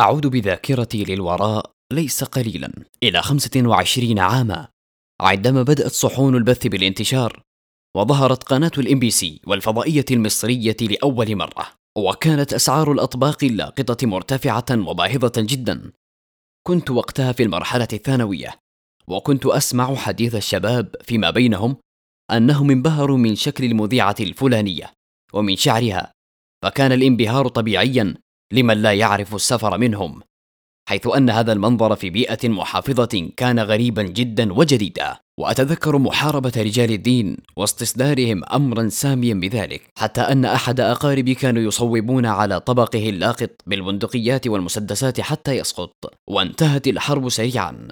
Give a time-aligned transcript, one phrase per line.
[0.00, 2.72] أعود بذاكرتي للوراء ليس قليلا.
[3.02, 4.68] إلى خمسة وعشرين عاما
[5.20, 7.42] عندما بدأت صحون البث بالانتشار
[7.96, 11.66] وظهرت قناة الام بي سي والفضائية المصرية لأول مرة
[11.98, 15.92] وكانت أسعار الأطباق اللاقطة مرتفعة وباهظة جدا.
[16.66, 18.58] كنت وقتها في المرحلة الثانوية
[19.08, 21.76] وكنت أسمع حديث الشباب فيما بينهم
[22.30, 24.92] أنهم انبهروا من شكل المذيعة الفلانية
[25.32, 26.12] ومن شعرها
[26.62, 28.14] فكان الانبهار طبيعيا
[28.52, 30.20] لمن لا يعرف السفر منهم
[30.90, 35.16] حيث أن هذا المنظر في بيئة محافظة كان غريبا جدا وجديدا.
[35.40, 42.60] وأتذكر محاربة رجال الدين واستصدارهم امرا ساميا بذلك حتى أن أحد اقاربي كانوا يصوبون على
[42.60, 45.92] طبقه اللاقط بالبندقيات والمسدسات حتى يسقط.
[46.30, 47.88] وانتهت الحرب سريعا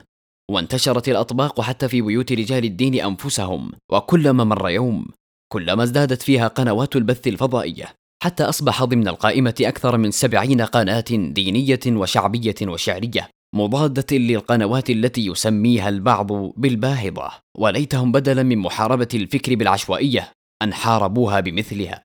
[0.51, 3.73] وانتشرت الأطباق حتى في بيوت رجال الدين أنفسهم.
[3.93, 5.07] وكلما مر يوم
[5.53, 11.81] كلما ازدادت فيها قنوات البث الفضائية حتى أصبح ضمن القائمة أكثر من سبعين قناة دينية
[11.87, 17.31] وشعبية وشعرية مضادة للقنوات التي يسميها البعض بالباهظة.
[17.59, 22.03] وليتهم بدلا من محاربة الفكر بالعشوائية أن حاربوها بمثلها.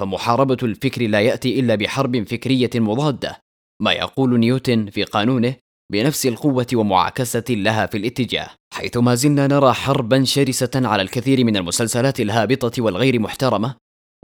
[0.00, 3.38] فمحاربة الفكر لا يأتي إلا بحرب فكرية مضادة
[3.82, 5.56] ما يقول نيوتن في قانونه
[5.92, 8.50] بنفس القوة ومعاكسة لها في الاتجاه.
[8.74, 13.74] حيث ما زلنا نرى حربا شرسة على الكثير من المسلسلات الهابطة والغير محترمة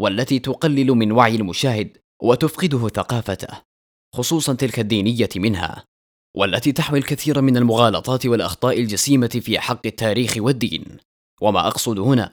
[0.00, 3.62] والتي تقلل من وعي المشاهد وتفقده ثقافته
[4.14, 5.84] خصوصا تلك الدينية منها
[6.36, 10.84] والتي تحوي الكثير من المغالطات والأخطاء الجسيمة في حق التاريخ والدين.
[11.42, 12.32] وما أقصد هنا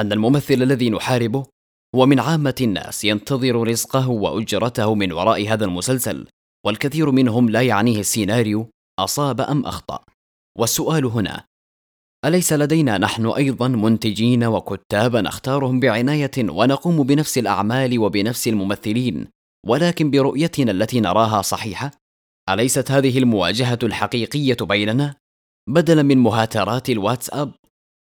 [0.00, 1.46] أن الممثل الذي نحاربه
[1.94, 6.26] هو من عامة الناس ينتظر رزقه وأجرته من وراء هذا المسلسل
[6.66, 10.04] والكثير منهم لا يعنيه السيناريو أصاب أم أخطأ.
[10.58, 11.44] والسؤال هنا
[12.24, 19.26] أليس لدينا نحن أيضا منتجين وكتاب نختارهم بعناية ونقوم بنفس الأعمال وبنفس الممثلين
[19.66, 21.90] ولكن برؤيتنا التي نراها صحيحة؟
[22.50, 25.14] أليست هذه المواجهة الحقيقية بيننا؟
[25.68, 27.54] بدلا من مهاترات الواتساب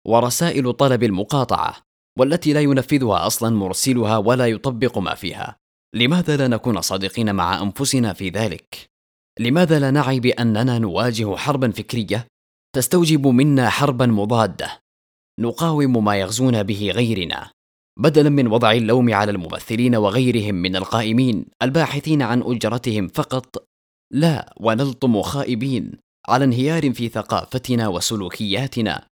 [0.07, 1.77] ورسائل طلب المقاطعة
[2.19, 5.57] والتي لا ينفذها أصلا مرسلها ولا يطبق ما فيها.
[5.95, 8.91] لماذا لا نكون صادقين مع أنفسنا في ذلك؟
[9.39, 12.27] لماذا لا نعي بأننا نواجه حربا فكرية؟
[12.73, 14.83] تستوجب منا حربا مضادة.
[15.41, 17.51] نقاوم ما يغزون به غيرنا.
[17.99, 23.65] بدلا من وضع اللوم على الممثلين وغيرهم من القائمين الباحثين عن أجرتهم فقط
[24.13, 25.93] لا ونلطم خائبين
[26.29, 29.07] على انهيار في ثقافتنا وسلوكياتنا.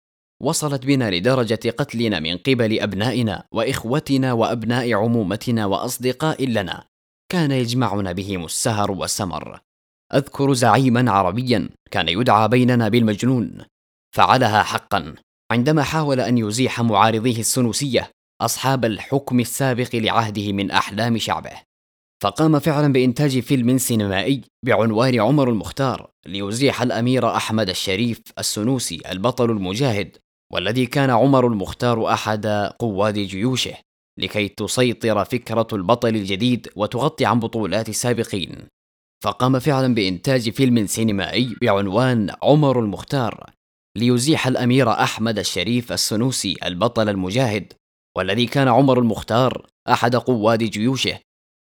[0.42, 6.84] وصلت بنا لدرجة قتلنا من قبل أبنائنا وإخوتنا وأبناء عمومتنا وأصدقاء لنا.
[7.32, 9.60] كان يجمعنا بهم السهر والسمر.
[10.14, 13.58] أذكر زعيما عربيا كان يدعى بيننا بالمجنون
[14.16, 15.14] فعلها حقا.
[15.52, 21.52] عندما حاول أن يزيح معارضيه السنوسية أصحاب الحكم السابق لعهده من أحلام شعبه
[22.22, 30.16] فقام فعلا بإنتاج فيلم سينمائي بعنوان عمر المختار ليزيح الأمير أحمد الشريف السنوسي البطل المجاهد
[30.52, 32.46] والذي كان عمر المختار أحد
[32.78, 33.74] قواد جيوشه
[34.18, 38.66] لكي تسيطر فكرة البطل الجديد وتغطي عن بطولات السابقين.
[39.24, 43.50] فقام فعلا بإنتاج فيلم سينمائي بعنوان عمر المختار
[43.96, 47.72] ليزيح الأمير أحمد الشريف السنوسي البطل المجاهد
[48.16, 51.18] والذي كان عمر المختار أحد قواد جيوشه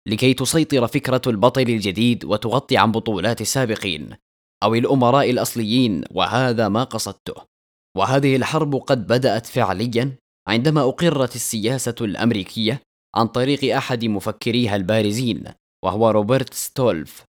[0.08, 4.16] لكي تسيطر فكرة البطل الجديد وتغطي عن بطولات السابقين
[4.64, 7.36] أو الأمراء الأصليين وهذا ما قصدته.
[7.98, 10.18] وهذه الحرب قد بدأت فعليا
[10.48, 12.82] عندما أقرت السياسة الأمريكية
[13.16, 15.44] عن طريق أحد مفكريها البارزين
[15.86, 17.24] وهو روبرت ساتلوف.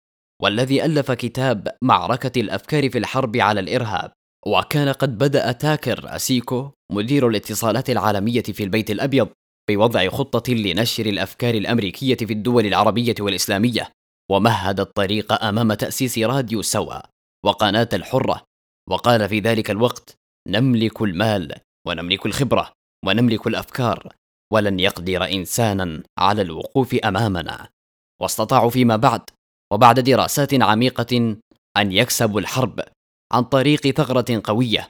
[0.43, 4.11] والذي ألف كتاب معركة الأفكار في الحرب على الإرهاب.
[4.47, 9.29] وكان قد بدأ تاكر أسكيو مدير الاتصالات العالمية في البيت الأبيض
[9.69, 13.89] بوضع خطة لنشر الأفكار الأمريكية في الدول العربية والإسلامية
[14.31, 16.99] ومهد الطريق أمام تأسيس راديو سوا
[17.45, 18.43] وقناة الحرة.
[18.89, 20.15] وقال في ذلك الوقت
[20.47, 21.55] نملك المال
[21.87, 22.71] ونملك الخبرة
[23.05, 24.15] ونملك الأفكار
[24.53, 27.69] ولن يقدر إنسانا على الوقوف أمامنا
[28.21, 29.21] واستطاعوا فيما بعد
[29.73, 31.37] وبعد دراسات عميقة
[31.77, 32.79] أن يكسبوا الحرب
[33.33, 34.89] عن طريق ثغرة قوية.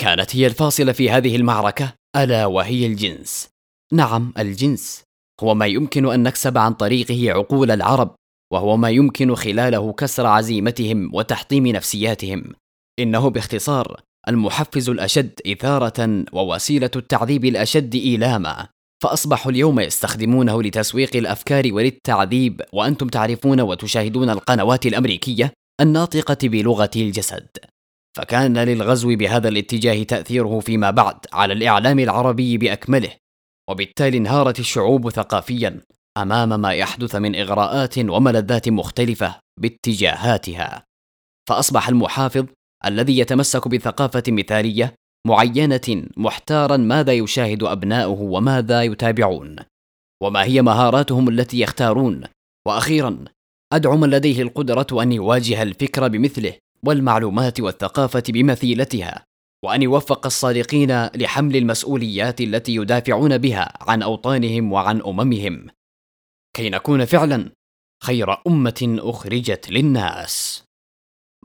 [0.00, 3.48] كانت هي الفاصله في هذه المعركة ألا وهي الجنس.
[3.92, 5.02] نعم الجنس.
[5.42, 8.14] هو ما يمكن أن نكسب عن طريقه عقول العرب
[8.52, 12.52] وهو ما يمكن خلاله كسر عزيمتهم وتحطيم نفسياتهم.
[12.98, 18.68] إنه باختصار المحفز الأشد إثارة ووسيلة التعذيب الأشد إيلاما.
[19.02, 27.48] فأصبحوا اليوم يستخدمونه لتسويق الأفكار وللتعذيب وأنتم تعرفون وتشاهدون القنوات الأمريكية الناطقة بلغة الجسد.
[28.16, 33.12] فكان للغزو بهذا الاتجاه تأثيره فيما بعد على الإعلام العربي بأكمله
[33.70, 35.80] وبالتالي انهارت الشعوب ثقافيا
[36.16, 40.84] أمام ما يحدث من إغراءات وملذات مختلفة باتجاهاتها.
[41.48, 42.46] فأصبح المحافظ
[42.86, 44.94] الذي يتمسك بثقافة مثالية
[45.26, 49.56] معينة محتارا ماذا يشاهد أبناؤه وماذا يتابعون؟
[50.22, 52.24] وما هي مهاراتهم التي يختارون؟
[52.66, 53.24] وأخيرا
[53.72, 59.24] أدعو من لديه القدرة أن يواجه الفكر بمثله والمعلومات والثقافة بمثيلتها
[59.64, 65.66] وأن يوفق الصادقين لحمل المسؤوليات التي يدافعون بها عن أوطانهم وعن أممهم.
[66.56, 67.52] كي نكون فعلا
[68.02, 70.64] خير أمة أخرجت للناس.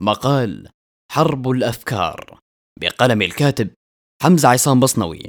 [0.01, 0.69] مقال
[1.11, 2.39] حرب الأفكار.
[2.81, 3.69] بقلم الكاتب
[4.23, 5.23] حمزة عصام بصنوي.